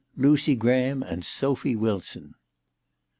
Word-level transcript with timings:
LUCY 0.17 0.55
GRAHAM 0.55 1.03
AND 1.03 1.23
SOPHY 1.23 1.75
WILSON. 1.75 2.33